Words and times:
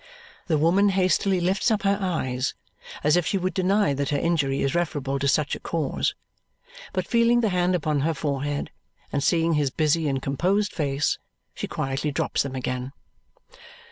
The 0.47 0.57
woman 0.57 0.89
hastily 0.89 1.39
lifts 1.39 1.69
up 1.69 1.83
her 1.83 1.99
eyes 2.01 2.55
as 3.03 3.15
if 3.15 3.27
she 3.27 3.37
would 3.37 3.53
deny 3.53 3.93
that 3.93 4.09
her 4.09 4.17
injury 4.17 4.63
is 4.63 4.73
referable 4.73 5.19
to 5.19 5.27
such 5.27 5.53
a 5.53 5.59
cause. 5.59 6.15
But 6.91 7.05
feeling 7.05 7.41
the 7.41 7.49
hand 7.49 7.75
upon 7.75 7.99
her 7.99 8.15
forehead, 8.15 8.71
and 9.13 9.23
seeing 9.23 9.53
his 9.53 9.69
busy 9.69 10.07
and 10.07 10.19
composed 10.19 10.73
face, 10.73 11.19
she 11.53 11.67
quietly 11.67 12.09
drops 12.09 12.41
them 12.41 12.55
again. 12.55 12.93